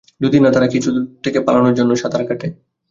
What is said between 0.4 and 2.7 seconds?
না তারা কিছু থেকে পালানোর জন্য সাঁতার কাটে।